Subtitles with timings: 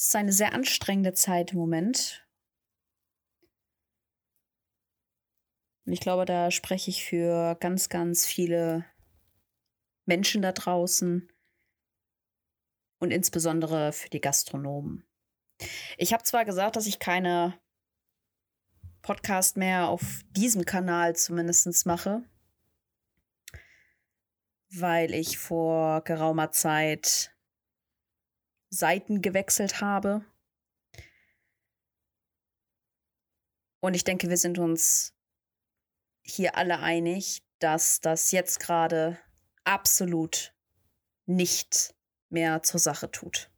[0.00, 2.26] Es ist eine sehr anstrengende Zeit im Moment.
[5.84, 8.86] Und ich glaube, da spreche ich für ganz, ganz viele
[10.06, 11.30] Menschen da draußen
[12.98, 15.04] und insbesondere für die Gastronomen.
[15.98, 17.60] Ich habe zwar gesagt, dass ich keine
[19.02, 22.24] Podcast mehr auf diesem Kanal zumindest mache,
[24.70, 27.34] weil ich vor geraumer Zeit
[28.70, 30.24] Seiten gewechselt habe.
[33.80, 35.14] Und ich denke, wir sind uns
[36.22, 39.18] hier alle einig, dass das jetzt gerade
[39.64, 40.54] absolut
[41.26, 41.94] nicht
[42.28, 43.50] mehr zur Sache tut.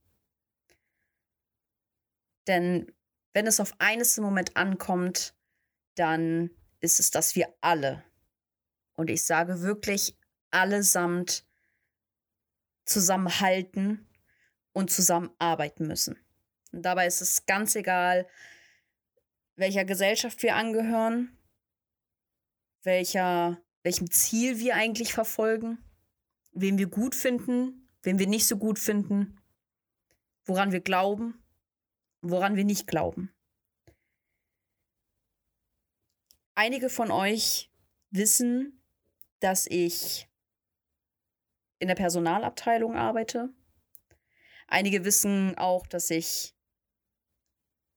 [2.47, 2.93] Denn
[3.33, 5.35] wenn es auf eines im Moment ankommt,
[5.95, 8.05] dann ist es, dass wir alle,
[8.95, 10.17] und ich sage wirklich
[10.51, 11.47] allesamt,
[12.85, 14.07] zusammenhalten
[14.73, 16.19] und zusammenarbeiten müssen.
[16.73, 18.27] Und dabei ist es ganz egal,
[19.57, 21.37] welcher Gesellschaft wir angehören,
[22.83, 25.79] welcher, welchem Ziel wir eigentlich verfolgen,
[26.53, 29.41] wen wir gut finden, wen wir nicht so gut finden,
[30.45, 31.43] woran wir glauben,
[32.23, 33.33] woran wir nicht glauben.
[36.55, 37.71] Einige von euch
[38.11, 38.83] wissen,
[39.41, 40.29] dass ich
[41.79, 43.53] in der Personalabteilung arbeite.
[44.73, 46.55] Einige wissen auch, dass ich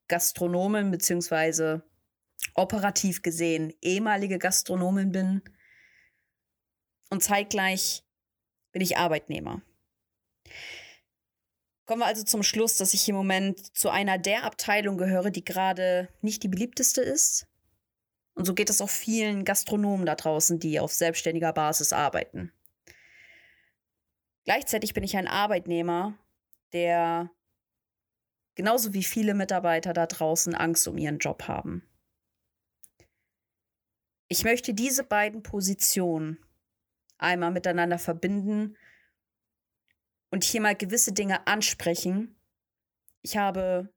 [0.09, 1.79] Gastronomin bzw.
[2.53, 5.41] operativ gesehen ehemalige Gastronomin bin.
[7.09, 8.03] Und zeitgleich
[8.73, 9.61] bin ich Arbeitnehmer.
[11.85, 15.45] Kommen wir also zum Schluss, dass ich im Moment zu einer der Abteilungen gehöre, die
[15.45, 17.47] gerade nicht die beliebteste ist.
[18.33, 22.51] Und so geht es auch vielen Gastronomen da draußen, die auf selbstständiger Basis arbeiten.
[24.43, 26.19] Gleichzeitig bin ich ein Arbeitnehmer,
[26.73, 27.30] der
[28.55, 31.83] genauso wie viele Mitarbeiter da draußen Angst um ihren Job haben.
[34.27, 36.39] Ich möchte diese beiden Positionen
[37.17, 38.76] einmal miteinander verbinden
[40.31, 42.36] und hier mal gewisse Dinge ansprechen.
[43.21, 43.93] Ich habe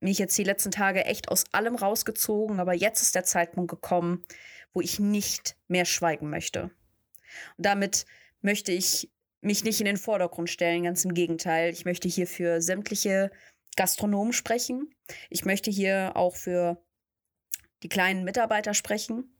[0.00, 4.24] mich jetzt die letzten Tage echt aus allem rausgezogen, aber jetzt ist der Zeitpunkt gekommen,
[4.72, 6.70] wo ich nicht mehr schweigen möchte.
[7.56, 8.06] Und damit
[8.40, 9.10] möchte ich
[9.46, 11.72] mich nicht in den Vordergrund stellen, ganz im Gegenteil.
[11.72, 13.30] Ich möchte hier für sämtliche
[13.76, 14.94] Gastronomen sprechen.
[15.30, 16.82] Ich möchte hier auch für
[17.82, 19.36] die kleinen Mitarbeiter sprechen.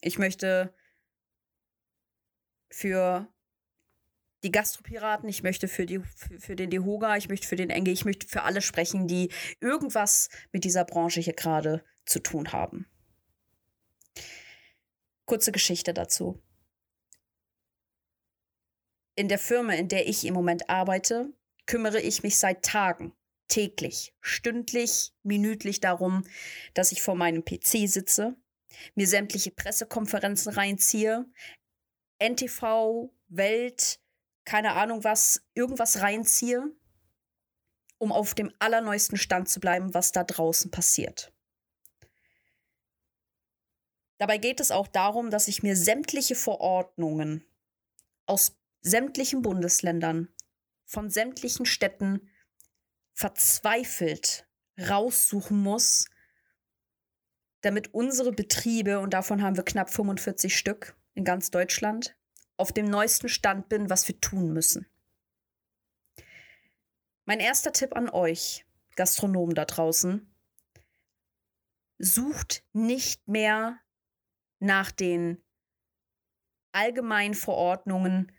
[0.00, 0.72] Ich möchte
[2.70, 3.28] für
[4.42, 7.90] die Gastropiraten, ich möchte für, die, für, für den Dehoga, ich möchte für den Enge,
[7.90, 9.30] ich möchte für alle sprechen, die
[9.60, 12.86] irgendwas mit dieser Branche hier gerade zu tun haben.
[15.26, 16.42] Kurze Geschichte dazu.
[19.16, 21.32] In der Firma, in der ich im Moment arbeite,
[21.66, 23.12] kümmere ich mich seit Tagen,
[23.48, 26.24] täglich, stündlich, minütlich darum,
[26.74, 28.36] dass ich vor meinem PC sitze,
[28.94, 31.26] mir sämtliche Pressekonferenzen reinziehe,
[32.18, 34.00] NTV, Welt,
[34.44, 36.64] keine Ahnung was, irgendwas reinziehe,
[37.98, 41.32] um auf dem allerneuesten Stand zu bleiben, was da draußen passiert.
[44.18, 47.44] Dabei geht es auch darum, dass ich mir sämtliche Verordnungen
[48.26, 50.28] aus sämtlichen Bundesländern,
[50.84, 52.30] von sämtlichen Städten
[53.12, 54.46] verzweifelt
[54.78, 56.06] raussuchen muss,
[57.60, 62.16] damit unsere Betriebe, und davon haben wir knapp 45 Stück, in ganz Deutschland
[62.56, 64.86] auf dem neuesten Stand bin, was wir tun müssen.
[67.24, 70.34] Mein erster Tipp an euch, Gastronomen da draußen,
[71.98, 73.78] sucht nicht mehr
[74.58, 75.42] nach den
[76.72, 78.32] allgemeinen Verordnungen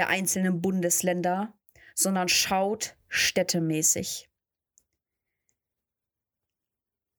[0.00, 1.52] der einzelnen Bundesländer,
[1.94, 4.30] sondern schaut städtemäßig.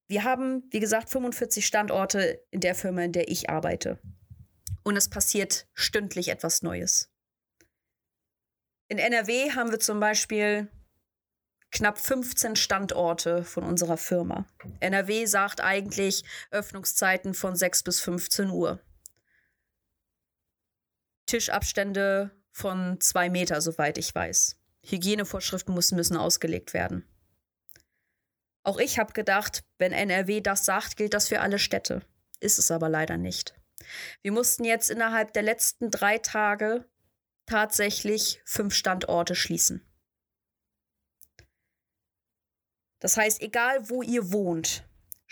[0.08, 4.02] Wir haben, wie gesagt, 45 Standorte in der Firma, in der ich arbeite.
[4.82, 7.14] Und es passiert stündlich etwas Neues.
[8.88, 10.68] In NRW haben wir zum Beispiel
[11.70, 14.48] knapp 15 Standorte von unserer Firma.
[14.80, 18.80] NRW sagt eigentlich Öffnungszeiten von 6 bis 15 Uhr.
[21.28, 24.58] Tischabstände von zwei Meter, soweit ich weiß.
[24.84, 27.08] Hygienevorschriften müssen, müssen ausgelegt werden.
[28.64, 32.02] Auch ich habe gedacht, wenn NRW das sagt, gilt das für alle Städte.
[32.40, 33.56] Ist es aber leider nicht.
[34.22, 36.86] Wir mussten jetzt innerhalb der letzten drei Tage
[37.46, 39.86] tatsächlich fünf Standorte schließen.
[43.00, 44.84] Das heißt, egal wo ihr wohnt,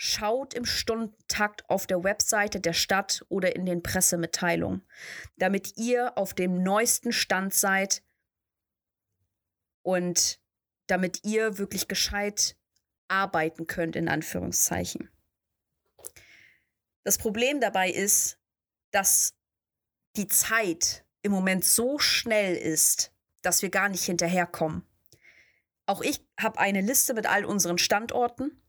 [0.02, 4.82] schaut im Stundentakt auf der Webseite der Stadt oder in den Pressemitteilungen,
[5.36, 8.02] damit ihr auf dem neuesten Stand seid
[9.82, 10.40] und
[10.86, 12.56] damit ihr wirklich gescheit
[13.08, 15.10] arbeiten könnt, in Anführungszeichen.
[17.04, 18.38] Das Problem dabei ist,
[18.92, 19.34] dass
[20.16, 23.12] die Zeit im Moment so schnell ist,
[23.42, 24.82] dass wir gar nicht hinterherkommen.
[25.84, 28.62] Auch ich habe eine Liste mit all unseren Standorten,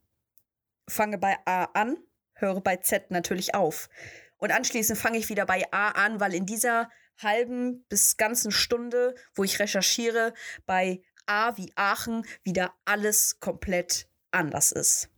[0.92, 1.98] fange bei A an,
[2.34, 3.90] höre bei Z natürlich auf.
[4.38, 9.16] Und anschließend fange ich wieder bei A an, weil in dieser halben bis ganzen Stunde,
[9.36, 10.34] wo ich recherchiere,
[10.66, 15.10] bei A wie Aachen wieder alles komplett anders ist.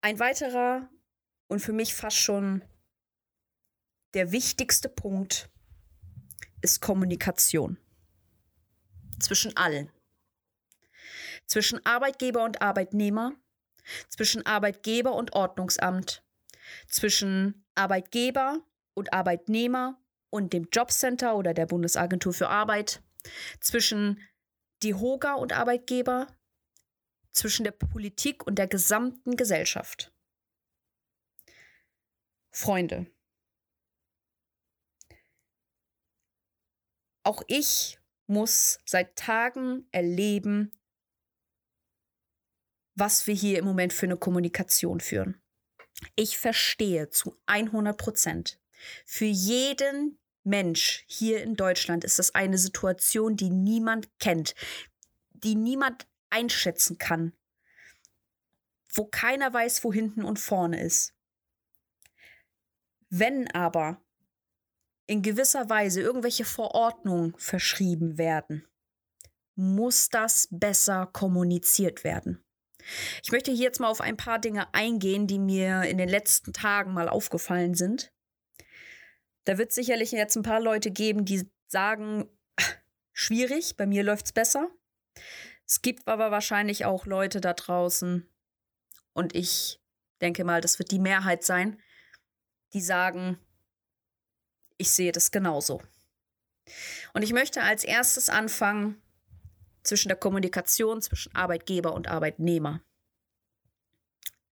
[0.00, 0.88] Ein weiterer
[1.48, 2.64] und für mich fast schon
[4.14, 5.50] der wichtigste Punkt
[6.62, 7.76] ist Kommunikation
[9.20, 9.92] zwischen allen.
[11.50, 13.32] Zwischen Arbeitgeber und Arbeitnehmer,
[14.08, 16.22] zwischen Arbeitgeber und Ordnungsamt,
[16.86, 18.60] zwischen Arbeitgeber
[18.94, 20.00] und Arbeitnehmer
[20.30, 23.02] und dem Jobcenter oder der Bundesagentur für Arbeit,
[23.60, 24.20] zwischen
[24.84, 26.28] DIHOGA und Arbeitgeber,
[27.32, 30.12] zwischen der Politik und der gesamten Gesellschaft.
[32.52, 33.10] Freunde,
[37.24, 37.98] auch ich
[38.28, 40.70] muss seit Tagen erleben,
[43.00, 45.40] was wir hier im Moment für eine Kommunikation führen.
[46.16, 48.60] Ich verstehe zu 100 Prozent.
[49.06, 54.54] Für jeden Mensch hier in Deutschland ist das eine Situation, die niemand kennt,
[55.30, 57.32] die niemand einschätzen kann,
[58.92, 61.14] wo keiner weiß, wo hinten und vorne ist.
[63.08, 64.02] Wenn aber
[65.06, 68.66] in gewisser Weise irgendwelche Verordnungen verschrieben werden,
[69.54, 72.44] muss das besser kommuniziert werden.
[73.22, 76.52] Ich möchte hier jetzt mal auf ein paar Dinge eingehen, die mir in den letzten
[76.52, 78.12] Tagen mal aufgefallen sind.
[79.44, 82.28] Da wird sicherlich jetzt ein paar Leute geben, die sagen,
[83.12, 84.68] schwierig, bei mir läuft es besser.
[85.66, 88.26] Es gibt aber wahrscheinlich auch Leute da draußen,
[89.12, 89.80] und ich
[90.20, 91.80] denke mal, das wird die Mehrheit sein,
[92.72, 93.38] die sagen,
[94.78, 95.82] ich sehe das genauso.
[97.12, 99.02] Und ich möchte als erstes anfangen
[99.82, 102.82] zwischen der Kommunikation zwischen Arbeitgeber und Arbeitnehmer.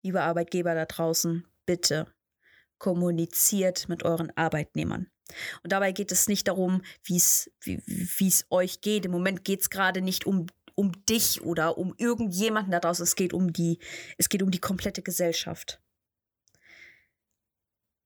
[0.04, 2.14] Liebe Arbeitgeber da draußen, bitte
[2.78, 5.10] kommuniziert mit euren Arbeitnehmern.
[5.64, 9.06] Und dabei geht es nicht darum, wie es euch geht.
[9.06, 13.04] Im Moment geht es gerade nicht um, um dich oder um irgendjemanden da draußen.
[13.04, 13.80] Es geht um die,
[14.18, 15.82] es geht um die komplette Gesellschaft.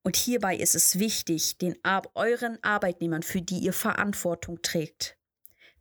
[0.04, 1.77] Und hierbei ist es wichtig, den
[2.16, 5.19] euren Arbeitnehmern, für die ihr Verantwortung trägt,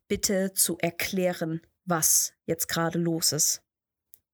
[0.08, 3.62] bitte zu erklären, was jetzt gerade los ist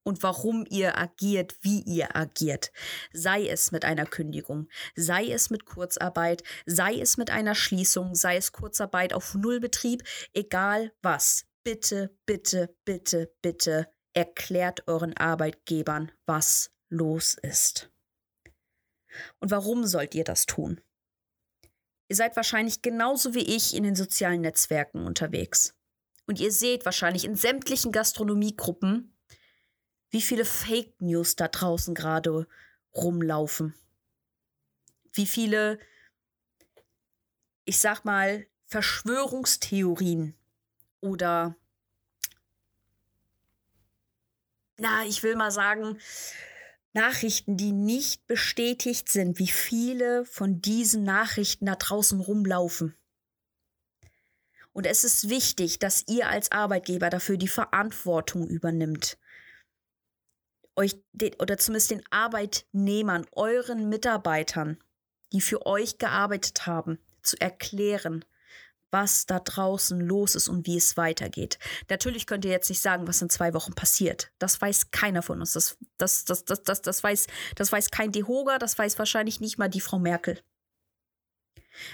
[0.05, 2.71] und warum ihr agiert, wie ihr agiert.
[3.11, 8.37] Sei es mit einer Kündigung, sei es mit Kurzarbeit, sei es mit einer Schließung, sei
[8.37, 11.45] es Kurzarbeit auf Nullbetrieb, egal was.
[11.63, 17.91] Bitte, bitte, bitte, bitte erklärt euren Arbeitgebern, was los ist.
[19.39, 20.79] Und warum sollt ihr das tun?
[22.07, 25.73] Ihr seid wahrscheinlich genauso wie ich in den sozialen Netzwerken unterwegs.
[26.27, 29.15] Und ihr seht wahrscheinlich in sämtlichen Gastronomiegruppen,
[30.09, 32.47] wie viele Fake News da draußen gerade
[32.95, 33.75] rumlaufen.
[35.13, 35.79] Wie viele,
[37.65, 40.35] ich sag mal, Verschwörungstheorien
[41.01, 41.55] oder,
[44.77, 45.99] na, ich will mal sagen,
[46.95, 52.95] Nachrichten, die nicht bestätigt sind, wie viele von diesen Nachrichten da draußen rumlaufen.
[54.71, 59.17] Und es ist wichtig, dass ihr als Arbeitgeber dafür die Verantwortung übernimmt.
[60.75, 60.95] Euch
[61.39, 64.77] oder zumindest den Arbeitnehmern, euren Mitarbeitern,
[65.31, 68.25] die für euch gearbeitet haben, zu erklären,
[68.95, 71.59] was da draußen los ist und wie es weitergeht.
[71.89, 74.31] Natürlich könnt ihr jetzt nicht sagen, was in zwei Wochen passiert.
[74.39, 75.51] Das weiß keiner von uns.
[75.51, 79.57] Das, das, das, das, das, das, weiß, das weiß kein Dehoga, das weiß wahrscheinlich nicht
[79.57, 80.41] mal die Frau Merkel.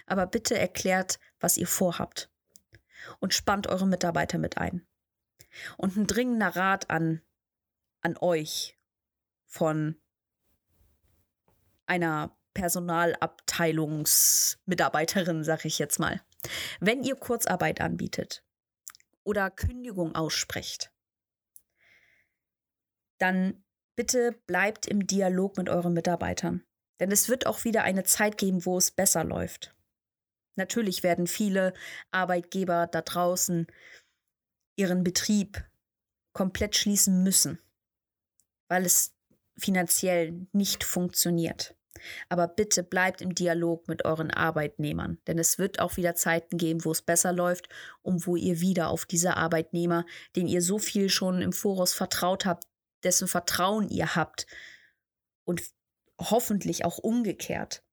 [0.06, 2.30] Aber bitte erklärt, was ihr vorhabt.
[3.20, 4.86] Und spannt eure Mitarbeiter mit ein.
[5.78, 7.24] Und ein dringender Rat an,
[8.02, 8.78] an euch
[9.48, 10.00] von
[11.88, 16.22] einer Personalabteilungsmitarbeiterin, sag ich jetzt mal.
[16.80, 18.44] Wenn ihr Kurzarbeit anbietet
[19.24, 20.92] oder Kündigung aussprecht,
[23.20, 23.64] dann
[23.96, 26.64] bitte bleibt im Dialog mit euren Mitarbeitern.
[27.00, 29.76] Denn es wird auch wieder eine Zeit geben, wo es besser läuft.
[30.56, 31.74] Natürlich werden viele
[32.12, 33.68] Arbeitgeber da draußen
[34.76, 35.64] ihren Betrieb
[36.34, 37.60] komplett schließen müssen,
[38.68, 39.16] weil es
[39.58, 41.76] finanziell nicht funktioniert.
[42.30, 46.86] Aber bitte bleibt im Dialog mit euren Arbeitnehmern, denn es wird auch wieder Zeiten geben,
[46.86, 47.70] wo es besser läuft
[48.02, 50.06] und wo ihr wieder auf diese Arbeitnehmer,
[50.36, 52.66] den ihr so viel schon im Voraus vertraut habt,
[53.04, 54.48] dessen Vertrauen ihr habt
[55.44, 55.62] und
[56.20, 57.84] hoffentlich auch umgekehrt,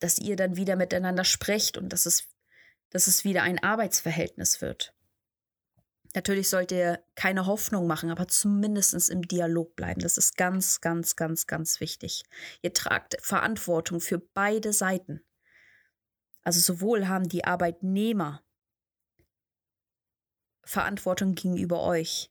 [0.00, 2.28] dass ihr dann wieder miteinander sprecht und dass es,
[2.90, 4.94] dass es wieder ein Arbeitsverhältnis wird.
[6.14, 10.00] Natürlich sollt ihr keine Hoffnung machen, aber zumindest im Dialog bleiben.
[10.00, 12.24] Das ist ganz, ganz, ganz, ganz wichtig.
[12.62, 15.20] Ihr tragt Verantwortung für beide Seiten.
[16.42, 18.42] Also sowohl haben die Arbeitnehmer
[20.64, 22.30] Verantwortung gegenüber euch,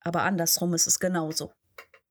[0.00, 1.52] aber andersrum ist es genauso.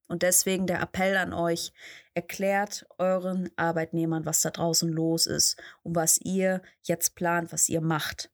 [0.08, 1.72] Und deswegen der Appell an euch,
[2.14, 7.80] erklärt euren Arbeitnehmern, was da draußen los ist und was ihr jetzt plant, was ihr
[7.80, 8.30] macht.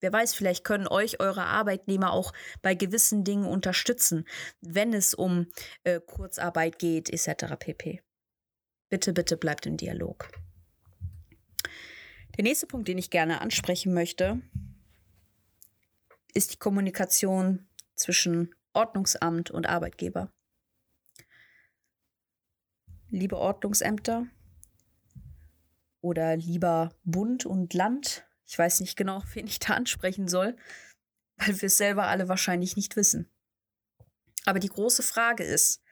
[0.00, 4.26] Wer weiß, vielleicht können euch eure Arbeitnehmer auch bei gewissen Dingen unterstützen,
[4.60, 5.46] wenn es um
[5.84, 7.56] äh, Kurzarbeit geht, etc.
[7.58, 8.02] pp.
[8.88, 10.30] Bitte, bitte bleibt im Dialog.
[12.36, 14.40] Der nächste Punkt, den ich gerne ansprechen möchte,
[16.32, 20.32] ist die Kommunikation zwischen Ordnungsamt und Arbeitgeber.
[23.08, 24.26] Liebe Ordnungsämter
[26.00, 30.56] oder lieber Bund und Land, ich weiß nicht genau, wen ich da ansprechen soll,
[31.36, 33.30] weil wir es selber alle wahrscheinlich nicht wissen.
[34.44, 35.82] Aber die große Frage ist,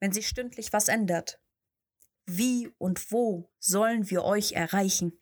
[0.00, 1.40] wenn sich stündlich was ändert,
[2.26, 5.18] wie und wo sollen wir euch erreichen,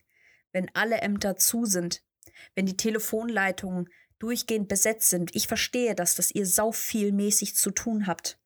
[0.53, 2.05] wenn alle Ämter zu sind,
[2.55, 5.35] wenn die Telefonleitungen durchgehend besetzt sind?
[5.35, 8.39] Ich verstehe das, dass ihr sau viel mäßig zu tun habt.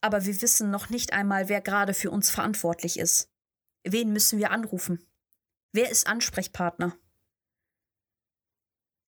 [0.00, 3.30] Aber wir wissen noch nicht einmal, wer gerade für uns verantwortlich ist.
[3.84, 5.06] Wen müssen wir anrufen?
[5.72, 6.98] Wer ist Ansprechpartner?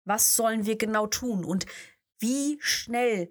[0.07, 1.65] Was sollen wir genau tun und
[2.17, 3.29] wie schnell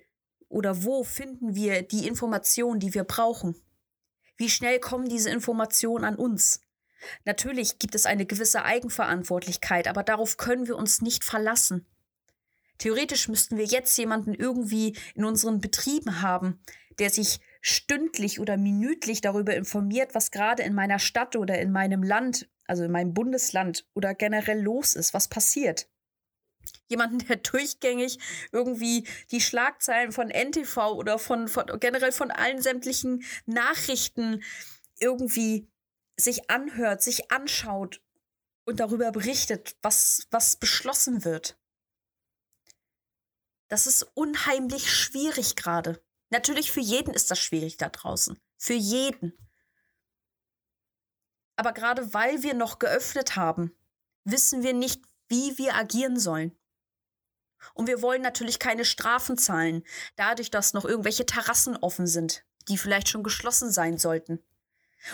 [0.50, 3.56] oder wo finden wir die Informationen, die wir brauchen?
[4.37, 6.61] Wie schnell kommen diese Informationen an uns?
[7.25, 11.87] Natürlich gibt es eine gewisse Eigenverantwortlichkeit, aber darauf können wir uns nicht verlassen.
[12.76, 16.61] Theoretisch müssten wir jetzt jemanden irgendwie in unseren Betrieben haben,
[16.99, 22.02] der sich stündlich oder minütlich darüber informiert, was gerade in meiner Stadt oder in meinem
[22.02, 25.88] Land, also in meinem Bundesland oder generell los ist, was passiert
[26.89, 28.19] jemanden, der durchgängig
[28.53, 34.43] irgendwie die Schlagzeilen von NTV oder von, von generell von allen sämtlichen Nachrichten
[34.99, 35.69] irgendwie
[36.17, 38.01] sich anhört, sich anschaut
[38.65, 41.59] und darüber berichtet, was, was beschlossen wird.
[43.69, 46.03] Das ist unheimlich schwierig gerade.
[46.31, 48.39] Natürlich für jeden ist das schwierig da draußen.
[48.57, 49.33] Für jeden.
[51.57, 53.77] Aber gerade weil wir noch geöffnet haben,
[54.25, 56.56] wissen wir nicht, wie wir agieren sollen.
[57.75, 59.83] Und wir wollen natürlich keine Strafen zahlen,
[60.16, 64.42] dadurch, dass noch irgendwelche Terrassen offen sind, die vielleicht schon geschlossen sein sollten.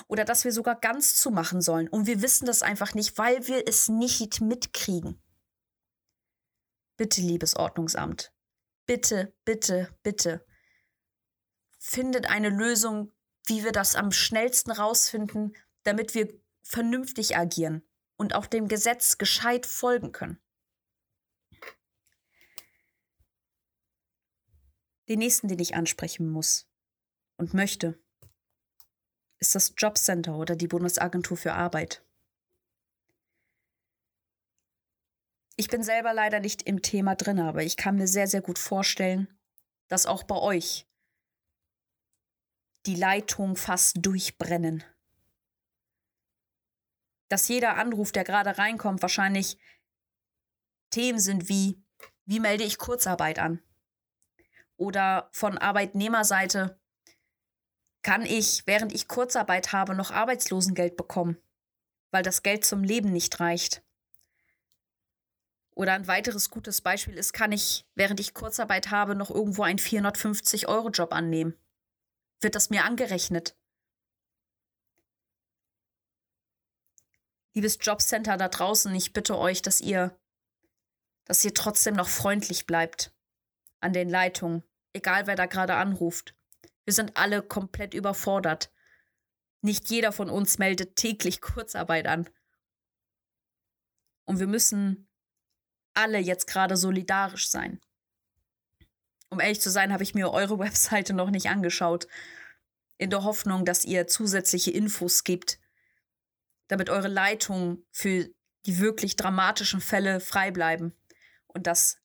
[0.06, 1.88] Oder dass wir sogar ganz zumachen sollen.
[1.88, 5.20] Und wir wissen das einfach nicht, weil wir es nicht mitkriegen.
[6.96, 8.32] Bitte, liebes Ordnungsamt.
[8.86, 10.44] Bitte, bitte, bitte.
[11.78, 13.12] Findet eine Lösung,
[13.46, 17.82] wie wir das am schnellsten rausfinden, damit wir vernünftig agieren
[18.22, 20.40] und auch dem Gesetz gescheit folgen können.
[25.08, 26.70] Den nächsten, den ich ansprechen muss
[27.36, 28.00] und möchte,
[29.40, 32.06] ist das Jobcenter oder die Bundesagentur für Arbeit.
[35.56, 38.60] Ich bin selber leider nicht im Thema drin, aber ich kann mir sehr, sehr gut
[38.60, 39.36] vorstellen,
[39.88, 40.86] dass auch bei euch
[42.86, 44.84] die Leitungen fast durchbrennen.
[47.32, 49.58] Dass jeder Anruf, der gerade reinkommt, wahrscheinlich
[50.90, 51.82] Themen sind wie,
[52.26, 53.62] wie melde ich Kurzarbeit an?
[54.82, 56.78] oder von Arbeitnehmerseite
[58.02, 61.38] kann ich, während ich Kurzarbeit habe, noch Arbeitslosengeld bekommen,
[62.10, 63.84] weil das Geld zum Leben nicht reicht.
[65.74, 69.78] Oder ein weiteres gutes Beispiel ist, kann ich, während ich Kurzarbeit habe, noch irgendwo einen
[69.78, 71.56] 450-Euro-Job annehmen?
[72.40, 73.56] Wird das mir angerechnet?
[77.54, 80.18] Liebes Jobcenter da draußen, ich bitte euch, dass ihr,
[81.24, 83.12] dass ihr trotzdem noch freundlich bleibt
[83.80, 86.34] an den Leitungen egal wer da gerade anruft.
[86.84, 88.70] Wir sind alle komplett überfordert.
[89.60, 92.28] Nicht jeder von uns meldet täglich Kurzarbeit an.
[94.24, 95.08] Und wir müssen
[95.94, 97.80] alle jetzt gerade solidarisch sein.
[99.28, 102.08] Um ehrlich zu sein, habe ich mir eure Webseite noch nicht angeschaut.
[102.98, 105.58] In der Hoffnung, dass ihr zusätzliche Infos gibt,
[106.72, 108.30] damit eure Leitungen für
[108.64, 110.94] die wirklich dramatischen Fälle frei bleiben
[111.46, 111.98] und dass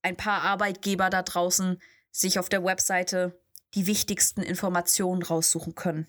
[0.00, 3.36] ein paar Arbeitgeber da draußen sich auf der Webseite
[3.74, 6.06] die wichtigsten Informationen raussuchen können.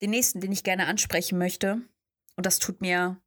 [0.00, 1.82] Den nächsten, den ich gerne ansprechen möchte,
[2.36, 3.20] und das tut mir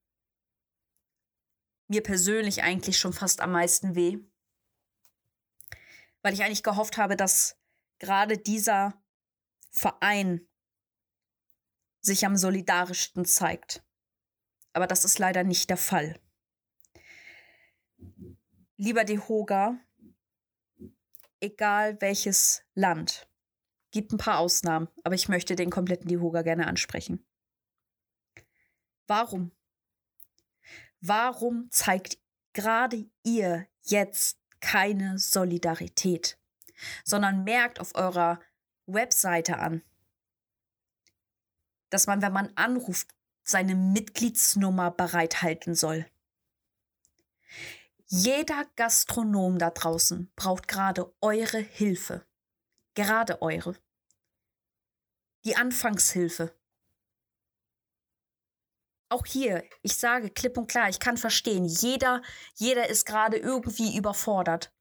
[1.87, 4.17] mir persönlich eigentlich schon fast am meisten weh,
[6.23, 7.59] weil ich eigentlich gehofft habe, dass
[7.99, 9.01] gerade dieser
[9.71, 10.47] Verein
[12.01, 13.83] sich am solidarischsten zeigt.
[14.73, 16.19] Aber das ist leider nicht der Fall.
[18.77, 19.79] Lieber Dehoga,
[21.39, 23.29] egal welches Land,
[23.91, 27.25] gibt ein paar Ausnahmen, aber ich möchte den kompletten Dehoga gerne ansprechen.
[29.07, 29.51] Warum?
[30.99, 32.17] Warum zeigt
[32.53, 36.37] gerade ihr jetzt keine Solidarität,
[37.03, 38.39] sondern merkt auf eurer
[38.85, 39.81] Webseite an,
[41.89, 43.13] dass man, wenn man anruft,
[43.43, 46.05] seine Mitgliedsnummer bereithalten soll.
[48.07, 52.25] Jeder Gastronom da draußen braucht gerade eure Hilfe.
[52.93, 53.75] Gerade eure.
[55.43, 56.55] Die Anfangshilfe.
[59.09, 62.21] Auch hier, ich sage klipp und klar, ich kann verstehen, jeder,
[62.55, 64.74] jeder ist gerade irgendwie überfordert.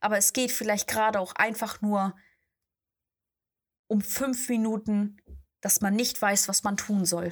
[0.00, 2.16] Aber es geht vielleicht gerade auch einfach nur
[3.86, 5.16] um fünf Minuten,
[5.60, 7.30] dass man nicht weiß, was man tun soll.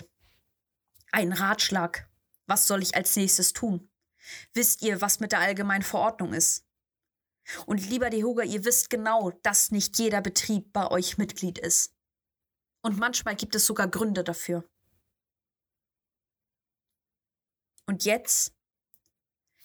[1.12, 2.08] Ein Ratschlag.
[2.46, 3.90] Was soll ich als nächstes tun?
[4.54, 6.64] Wisst ihr, was mit der allgemeinen Verordnung ist?
[7.66, 11.94] Und lieber Dehoga, ihr wisst genau, dass nicht jeder Betrieb bei euch Mitglied ist.
[12.82, 14.68] Und manchmal gibt es sogar Gründe dafür.
[17.86, 18.52] Und jetzt,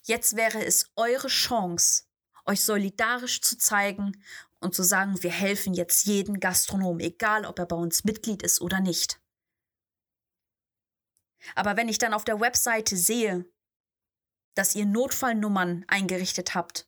[0.04, 2.04] jetzt wäre es eure Chance,
[2.46, 4.22] euch solidarisch zu zeigen
[4.60, 8.62] und zu sagen, wir helfen jetzt jeden Gastronom, egal ob er bei uns Mitglied ist
[8.62, 9.20] oder nicht.
[11.56, 13.46] Aber wenn ich dann auf der Webseite sehe,
[14.54, 16.88] dass ihr Notfallnummern eingerichtet habt,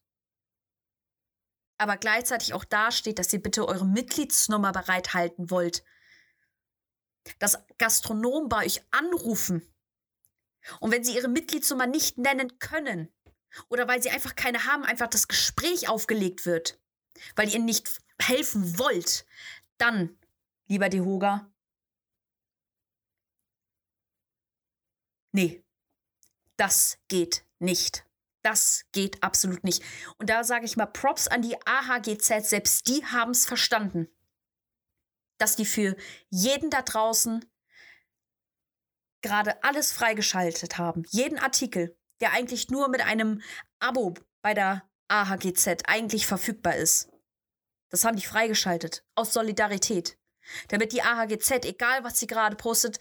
[1.78, 5.84] aber gleichzeitig auch dasteht, dass ihr bitte eure Mitgliedsnummer bereithalten wollt,
[7.40, 9.68] dass Gastronomen bei euch anrufen
[10.80, 13.12] und wenn sie ihre Mitgliedsnummer nicht nennen können
[13.70, 16.80] oder weil sie einfach keine haben, einfach das Gespräch aufgelegt wird,
[17.36, 19.26] weil ihr nicht helfen wollt,
[19.78, 20.18] dann,
[20.68, 21.52] lieber Dehoga,
[25.32, 25.64] nee,
[26.58, 28.06] das geht nicht.
[28.44, 29.82] Das geht absolut nicht.
[30.18, 34.10] Und da sage ich mal Props an die AHGZ, selbst die haben es verstanden,
[35.38, 35.96] dass die für
[36.30, 37.46] jeden da draußen
[39.22, 41.04] gerade alles freigeschaltet haben.
[41.10, 43.42] Jeden Artikel, der eigentlich nur mit einem
[43.80, 47.10] Abo bei der AHGZ eigentlich verfügbar ist.
[47.90, 49.06] Das haben die freigeschaltet.
[49.14, 50.18] Aus Solidarität.
[50.70, 53.00] Damit die AHGZ, egal was sie gerade postet,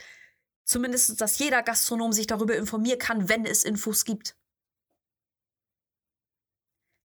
[0.64, 4.36] zumindest, dass jeder Gastronom sich darüber informieren kann, wenn es Infos gibt.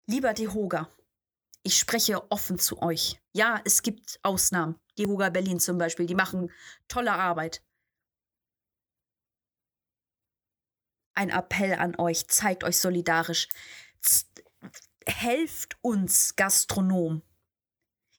[0.09, 0.89] Lieber Dehoga,
[1.63, 3.21] ich spreche offen zu euch.
[3.33, 4.81] Ja, es gibt Ausnahmen.
[4.99, 6.51] Dehoga Berlin zum Beispiel, die machen
[6.89, 7.63] tolle Arbeit.
[11.17, 13.49] Ein Appell an euch, zeigt euch solidarisch.
[14.01, 14.27] Z
[15.09, 17.23] helft uns, Gastronom.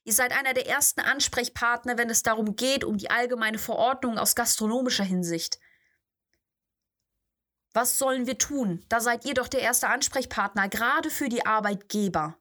[0.04, 4.34] Ihr seid einer der ersten Ansprechpartner, wenn es darum geht, um die allgemeine Verordnung aus
[4.34, 5.58] gastronomischer Hinsicht.
[7.74, 8.82] Was sollen wir tun?
[8.88, 12.38] Da seid ihr doch der erste Ansprechpartner, gerade für die Arbeitgeber.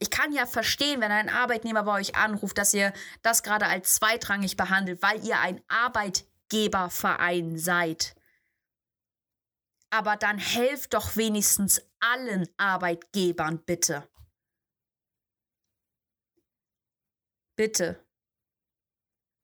[0.00, 2.92] Ich kann ja verstehen, wenn ein Arbeitnehmer bei euch anruft, dass ihr
[3.22, 8.16] das gerade als zweitrangig behandelt, weil ihr ein Arbeitgeberverein seid
[9.94, 14.08] aber dann helft doch wenigstens allen Arbeitgebern bitte.
[17.56, 18.04] Bitte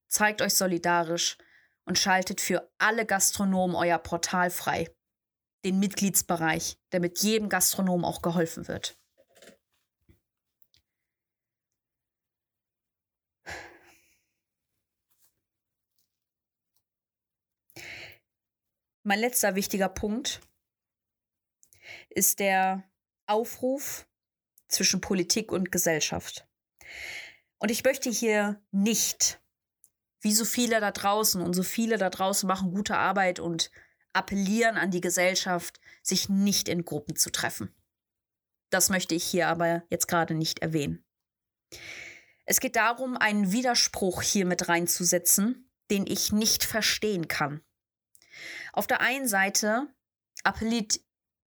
[0.08, 1.38] zeigt euch solidarisch
[1.84, 4.92] und schaltet für alle Gastronomen euer Portal frei,
[5.64, 8.99] den Mitgliedsbereich, damit jedem Gastronom auch geholfen wird.
[19.10, 20.40] Mein letzter wichtiger Punkt
[22.10, 22.84] ist der
[23.26, 24.06] Aufruf
[24.68, 26.46] zwischen Politik und Gesellschaft.
[27.58, 29.40] Und ich möchte hier nicht,
[30.20, 33.72] wie so viele da draußen und so viele da draußen machen gute Arbeit und
[34.12, 37.74] appellieren an die Gesellschaft, sich nicht in Gruppen zu treffen.
[38.70, 41.04] Das möchte ich hier aber jetzt gerade nicht erwähnen.
[42.44, 47.60] Es geht darum, einen Widerspruch hier mit reinzusetzen, den ich nicht verstehen kann.
[48.72, 49.92] Auf der einen Seite
[50.44, 51.00] appelliert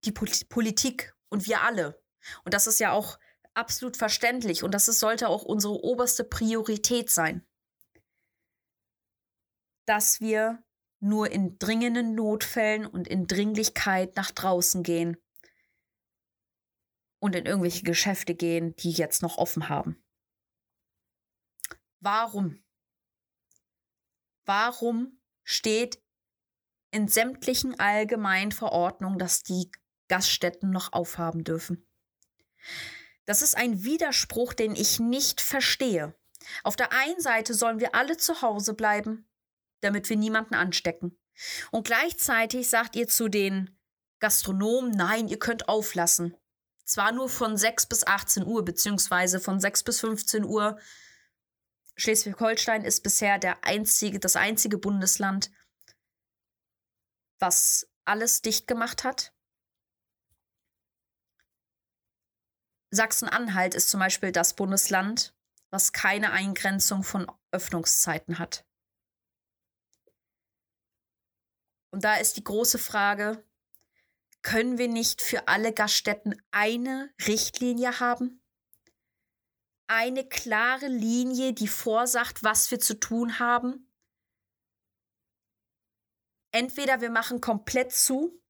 [0.04, 2.02] die Politik und wir alle.
[2.44, 3.18] Und das ist ja auch
[3.54, 7.46] absolut verständlich und das ist, sollte auch unsere oberste Priorität sein.
[9.86, 10.62] Dass wir
[11.00, 15.16] nur in dringenden Notfällen und in Dringlichkeit nach draußen gehen
[17.18, 20.02] und in irgendwelche Geschäfte gehen, die jetzt noch offen haben.
[22.00, 22.62] Warum?
[24.46, 26.02] Warum steht
[26.94, 29.70] in sämtlichen allgemeinen Verordnungen, dass die
[30.08, 31.86] Gaststätten noch aufhaben dürfen?
[33.26, 36.14] Das ist ein Widerspruch, den ich nicht verstehe.
[36.62, 39.28] Auf der einen Seite sollen wir alle zu Hause bleiben,
[39.80, 41.18] damit wir niemanden anstecken.
[41.70, 43.76] Und gleichzeitig sagt ihr zu den
[44.20, 46.36] Gastronomen, nein, ihr könnt auflassen.
[46.84, 50.78] Zwar nur von 6 bis 18 Uhr, beziehungsweise von 6 bis 15 Uhr.
[51.96, 55.50] Schleswig-Holstein ist bisher der einzige, das einzige Bundesland,
[57.38, 59.32] was alles dicht gemacht hat.
[62.90, 65.34] Sachsen-Anhalt ist zum Beispiel das Bundesland,
[65.70, 68.64] was keine Eingrenzung von Öffnungszeiten hat.
[71.90, 73.44] Und da ist die große Frage,
[74.42, 78.42] können wir nicht für alle Gaststätten eine Richtlinie haben?
[79.86, 83.90] Eine klare Linie, die vorsagt, was wir zu tun haben?
[86.54, 88.40] Entweder wir machen komplett zu,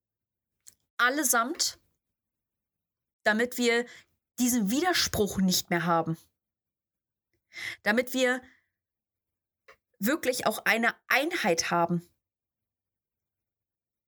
[0.97, 1.79] allesamt,
[3.23, 3.83] damit wir
[4.37, 6.15] diesen Widerspruch nicht mehr haben.
[7.81, 8.43] Damit wir
[9.97, 12.07] wirklich auch eine Einheit haben.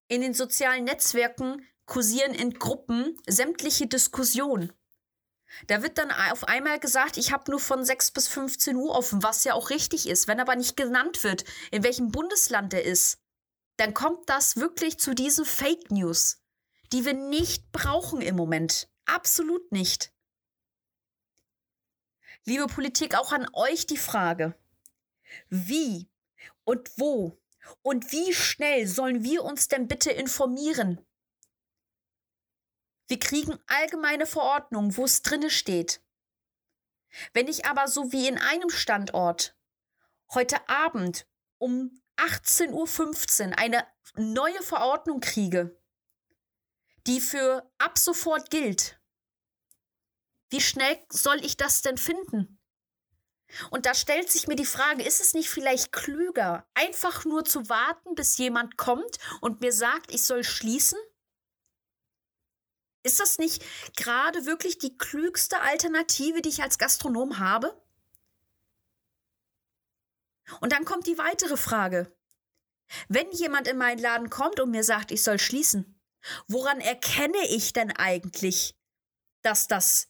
[0.09, 4.71] In den sozialen Netzwerken kursieren in Gruppen sämtliche Diskussionen.
[5.65, 9.23] Da wird dann auf einmal gesagt, ich habe nur von 6 bis 15 Uhr offen,
[9.23, 10.27] was ja auch richtig ist.
[10.27, 13.17] Wenn aber nicht genannt wird, in welchem Bundesland er ist,
[13.77, 16.41] dann kommt das wirklich zu diesen Fake News,
[16.91, 18.89] die wir nicht brauchen im Moment.
[19.05, 20.11] Absolut nicht.
[22.43, 24.57] Liebe Politik, auch an euch die Frage,
[25.49, 26.09] wie
[26.63, 27.39] und wo
[27.81, 31.05] und wie schnell sollen wir uns denn bitte informieren?
[33.07, 36.01] Wir kriegen allgemeine Verordnungen, wo es drinne steht.
[37.33, 39.55] Wenn ich aber so wie in einem Standort
[40.33, 45.79] heute Abend um 18.15 Uhr eine neue Verordnung kriege,
[47.05, 48.99] die für ab sofort gilt,
[50.49, 52.59] wie schnell soll ich das denn finden?
[53.69, 57.69] Und da stellt sich mir die Frage, ist es nicht vielleicht klüger, einfach nur zu
[57.69, 60.99] warten, bis jemand kommt und mir sagt, ich soll schließen?
[63.03, 63.63] Ist das nicht
[63.95, 67.81] gerade wirklich die klügste Alternative, die ich als Gastronom habe?
[70.61, 72.15] Und dann kommt die weitere Frage.
[73.09, 75.99] Wenn jemand in meinen Laden kommt und mir sagt, ich soll schließen,
[76.47, 78.75] woran erkenne ich denn eigentlich,
[79.41, 80.07] dass das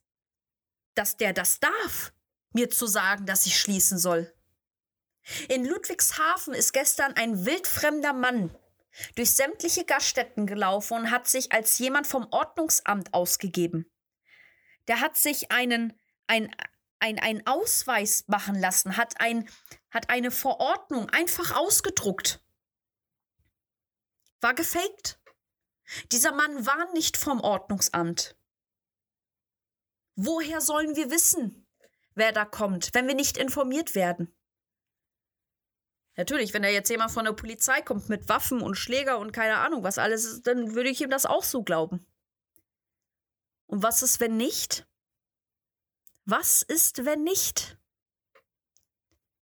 [0.97, 2.13] dass der das darf,
[2.54, 4.34] mir zu sagen, dass ich schließen soll.
[5.50, 8.56] In Ludwigshafen ist gestern ein wildfremder Mann
[9.15, 13.91] durch sämtliche Gaststätten gelaufen und hat sich als jemand vom Ordnungsamt ausgegeben.
[14.88, 15.93] Der hat sich einen,
[16.26, 16.56] ein,
[16.99, 19.49] ein, ein Ausweis machen lassen, hat, ein,
[19.91, 22.43] hat eine Verordnung einfach ausgedruckt.
[24.41, 25.19] War gefaked.
[26.12, 28.36] Dieser Mann war nicht vom Ordnungsamt.
[30.15, 31.67] Woher sollen wir wissen,
[32.15, 34.33] wer da kommt, wenn wir nicht informiert werden?
[36.15, 39.57] Natürlich, wenn da jetzt jemand von der Polizei kommt mit Waffen und Schläger und keine
[39.57, 42.05] Ahnung was alles ist, dann würde ich ihm das auch so glauben.
[43.67, 44.88] Und was ist, wenn nicht?
[46.30, 47.80] Was ist, wenn nicht?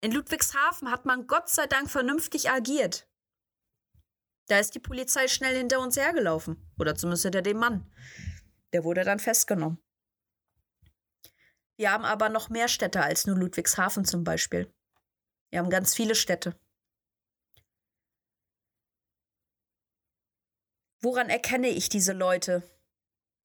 [0.01, 3.11] In Ludwigshafen hat man Gott sei Dank vernünftig agiert.
[4.47, 6.73] Da ist die Polizei schnell hinter uns hergelaufen.
[6.79, 7.93] Oder zumindest hinter dem Mann.
[8.73, 9.83] Der wurde dann festgenommen.
[11.77, 14.73] Wir haben aber noch mehr Städte als nur Ludwigshafen zum Beispiel.
[15.51, 16.57] Wir haben ganz viele Städte.
[21.01, 22.63] Woran erkenne ich diese Leute,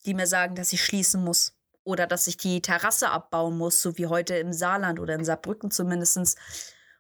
[0.05, 3.97] die mir sagen, dass ich schließen muss oder dass ich die Terrasse abbauen muss, so
[3.97, 6.37] wie heute im Saarland oder in Saarbrücken zumindest,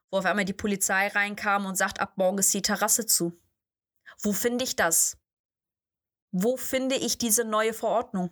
[0.09, 3.39] wo auf einmal die Polizei reinkam und sagt, ab morgen ist die Terrasse zu.
[4.21, 5.17] Wo finde ich das?
[6.31, 8.31] Wo finde ich diese neue Verordnung,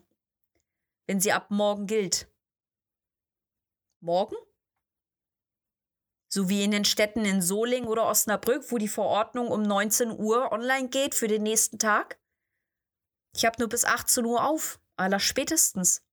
[1.07, 2.31] wenn sie ab morgen gilt?
[4.01, 4.35] morgen?
[6.27, 10.51] So wie in den Städten in Solingen oder Osnabrück, wo die Verordnung um 19 Uhr
[10.51, 12.19] online geht für den nächsten Tag?
[13.35, 16.03] Ich habe nur bis 18 Uhr auf, aller spätestens.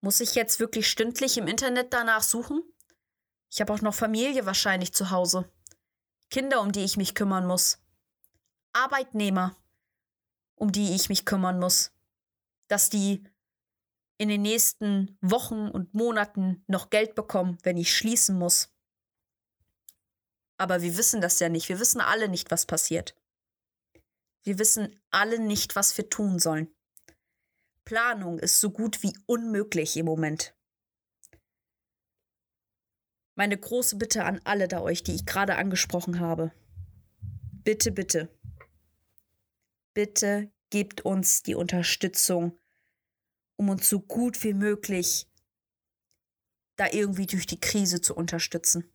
[0.00, 2.62] Muss ich jetzt wirklich stündlich im Internet danach suchen?
[3.50, 5.50] Ich habe auch noch Familie wahrscheinlich zu Hause.
[6.30, 7.78] Kinder, um die ich mich kümmern muss.
[8.72, 9.56] Arbeitnehmer,
[10.54, 11.92] um die ich mich kümmern muss.
[12.68, 13.24] Dass die
[14.16, 18.72] in den nächsten Wochen und Monaten noch Geld bekommen, wenn ich schließen muss.
[20.56, 21.68] Aber wir wissen das ja nicht.
[21.68, 23.16] Wir wissen alle nicht, was passiert.
[24.42, 26.68] Wir wissen alle nicht, was wir tun sollen.
[27.84, 30.54] Planung ist so gut wie unmöglich im Moment.
[33.34, 36.52] Meine große Bitte an alle da euch, die ich gerade angesprochen habe.
[37.64, 38.28] Bitte, bitte.
[39.94, 42.58] Bitte gebt uns die Unterstützung,
[43.56, 45.26] um uns so gut wie möglich
[46.76, 48.90] da irgendwie durch die Krise zu unterstützen.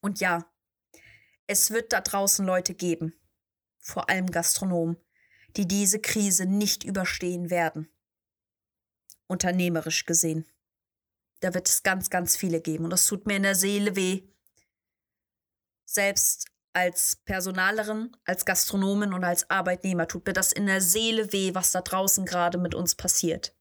[0.00, 0.50] Und ja,
[1.46, 3.14] es wird da draußen Leute geben,
[3.78, 4.96] vor allem Gastronomen,
[5.56, 7.88] die diese Krise nicht überstehen werden.
[9.26, 10.46] Unternehmerisch gesehen.
[11.40, 14.22] Da wird es ganz, ganz viele geben und das tut mir in der Seele weh.
[15.84, 21.54] Selbst als Personalerin, als Gastronomin und als Arbeitnehmer tut mir das in der Seele weh,
[21.54, 23.54] was da draußen gerade mit uns passiert.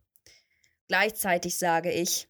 [0.88, 2.30] Gleichzeitig sage ich,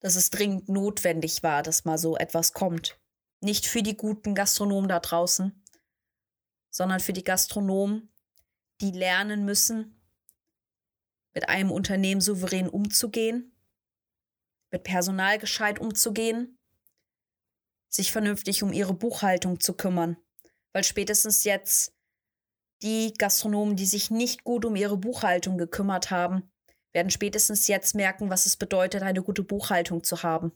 [0.00, 3.00] dass es dringend notwendig war, dass mal so etwas kommt.
[3.40, 5.57] Nicht für die guten Gastronomen da draußen,
[6.70, 8.12] sondern für die Gastronomen,
[8.80, 10.00] die lernen müssen,
[11.34, 13.54] mit einem Unternehmen souverän umzugehen,
[14.70, 16.58] mit Personal gescheit umzugehen,
[17.88, 20.16] sich vernünftig um ihre Buchhaltung zu kümmern.
[20.72, 21.94] Weil spätestens jetzt
[22.82, 26.50] die Gastronomen, die sich nicht gut um ihre Buchhaltung gekümmert haben,
[26.92, 30.52] werden spätestens jetzt merken, was es bedeutet, eine gute Buchhaltung zu haben.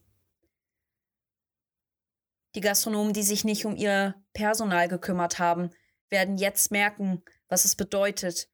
[2.55, 5.71] Die Gastronomen, die sich nicht um ihr Personal gekümmert haben,
[6.13, 8.49] werden jetzt merken, was es bedeutet,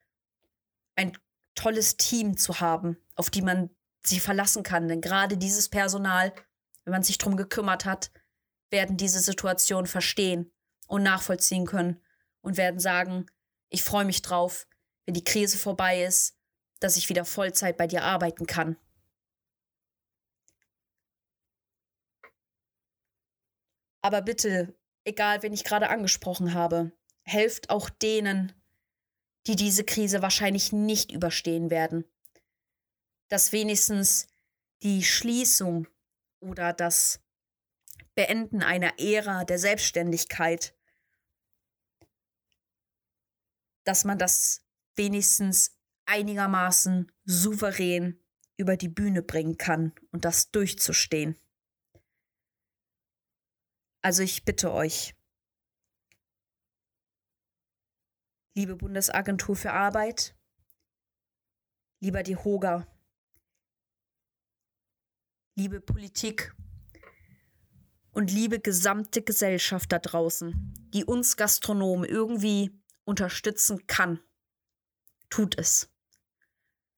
[0.97, 1.12] ein
[1.55, 3.68] tolles Team zu haben, auf die man
[4.03, 4.88] sich verlassen kann.
[4.88, 6.33] Denn gerade dieses Personal,
[6.85, 8.11] wenn man sich darum gekümmert hat,
[8.71, 10.51] werden diese Situation verstehen
[10.87, 12.01] und nachvollziehen können
[12.40, 13.27] und werden sagen,
[13.68, 14.66] ich freue mich drauf,
[15.05, 16.38] wenn die Krise vorbei ist,
[16.81, 18.77] dass ich wieder Vollzeit bei dir arbeiten kann.
[24.01, 26.92] Aber bitte, egal wen ich gerade angesprochen habe,
[27.29, 28.53] helft auch denen,
[29.47, 32.05] die diese Krise wahrscheinlich nicht überstehen werden.
[33.29, 34.27] Dass wenigstens
[34.83, 35.87] die Schließung
[36.41, 37.21] oder das
[38.14, 40.75] Beenden einer Ära der Selbstständigkeit,
[43.85, 48.23] dass man das wenigstens einigermaßen souverän
[48.57, 51.38] über die Bühne bringen kann und das durchzustehen.
[54.03, 55.14] Also ich bitte euch,
[58.59, 60.35] liebe Bundesagentur für Arbeit,
[62.01, 62.88] lieber die Hoga,
[65.55, 66.57] liebe Politik
[68.11, 74.18] und liebe gesamte Gesellschaft da draußen, die uns Gastronomen irgendwie unterstützen kann,
[75.31, 75.88] tut es.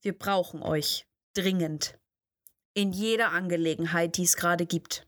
[0.01, 1.99] Wir brauchen euch dringend
[2.73, 5.07] in jeder Angelegenheit, die es gerade gibt.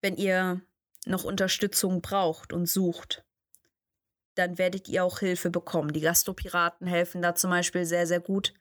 [0.00, 0.62] Wenn ihr
[1.04, 3.26] noch Unterstützung braucht und sucht,
[4.34, 5.92] dann werdet ihr auch Hilfe bekommen.
[5.92, 8.54] Die Gastropiraten helfen da zum Beispiel sehr, sehr gut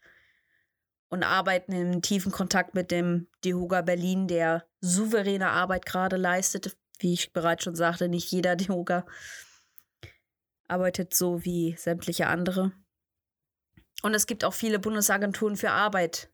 [1.10, 6.78] und arbeiten in tiefen Kontakt mit dem DEHOGA Berlin, der souveräne Arbeit gerade leistet.
[7.00, 9.06] Wie ich bereits schon sagte, nicht jeder DEHOGA
[10.68, 12.72] arbeitet so wie sämtliche andere.
[14.04, 16.30] Und es gibt auch viele Bundesagenturen für Arbeit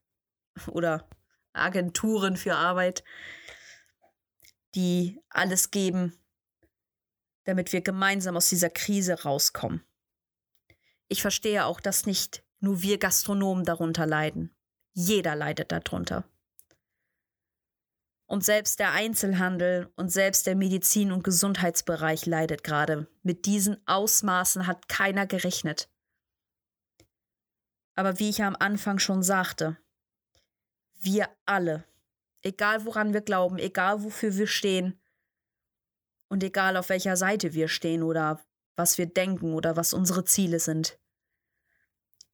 [0.67, 1.09] oder
[1.53, 3.03] Agenturen für Arbeit,
[4.75, 6.13] die alles geben,
[7.47, 9.81] damit wir gemeinsam aus dieser Krise rauskommen.
[11.07, 14.53] Ich verstehe auch, dass nicht nur wir Gastronomen darunter leiden.
[14.91, 16.25] Jeder leidet darunter.
[18.25, 23.07] Und selbst der Einzelhandel und selbst der Medizin- und Gesundheitsbereich leidet gerade.
[23.23, 25.89] Mit diesen Ausmaßen hat keiner gerechnet.
[27.95, 29.77] Aber wie ich am Anfang schon sagte,
[30.95, 31.85] wir alle,
[32.41, 34.99] egal woran wir glauben, egal wofür wir stehen
[36.29, 38.43] und egal auf welcher Seite wir stehen oder
[38.75, 40.99] was wir denken oder was unsere Ziele sind,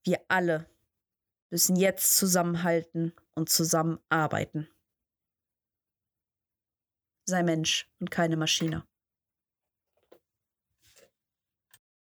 [0.04, 0.70] wir alle
[1.50, 4.68] müssen jetzt zusammenhalten und zusammenarbeiten.
[7.26, 8.86] Sei Mensch und keine Maschine.